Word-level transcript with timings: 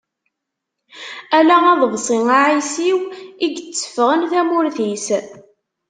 Ala 1.37 1.57
aḍebsi 1.71 2.17
aɛisiw, 2.37 2.99
i 3.45 3.47
yetteffɣen 3.53 4.21
tamurt-is. 4.31 5.07